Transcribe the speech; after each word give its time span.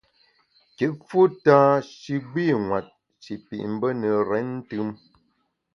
Kit 0.75 0.95
fu 1.07 1.19
tâ 1.43 1.57
shi 1.99 2.15
gbînwet, 2.29 2.87
shi 3.23 3.33
pit 3.47 3.63
mbe 3.73 3.87
ne 4.01 4.11
renntùm. 4.29 4.89